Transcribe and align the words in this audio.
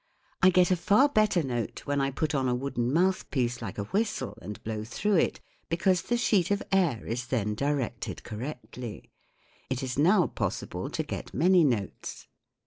I 0.41 0.49
get 0.49 0.71
a 0.71 0.75
far 0.75 1.07
better 1.09 1.43
note 1.43 1.85
when 1.85 2.01
I 2.01 2.09
put 2.09 2.33
on 2.33 2.49
a 2.49 2.55
wooden 2.55 2.91
mouthpiece 2.91 3.61
like 3.61 3.77
a 3.77 3.83
whistle 3.83 4.35
and 4.41 4.57
blow 4.63 4.83
through 4.83 5.17
it, 5.17 5.39
because 5.69 6.01
the 6.01 6.17
sheet 6.17 6.49
of 6.49 6.63
air 6.71 7.05
is 7.05 7.27
then 7.27 7.53
directed 7.53 8.23
correctly. 8.23 9.11
It 9.69 9.83
is 9.83 9.99
now 9.99 10.25
possible 10.25 10.89
to 10.89 11.03
get 11.03 11.35
many 11.35 11.63
notes. 11.63 12.25